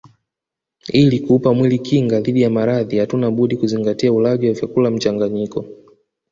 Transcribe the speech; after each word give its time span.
Ili 0.93 1.19
kuupa 1.19 1.53
mwili 1.53 1.79
kinga 1.79 2.19
dhidi 2.21 2.41
ya 2.41 2.49
maradhi 2.49 2.97
hatuna 2.99 3.31
budi 3.31 3.57
kuzingatia 3.57 4.13
ulaji 4.13 4.47
wa 4.47 4.53
vyakula 4.53 4.91
mchanganyiko 4.91 5.65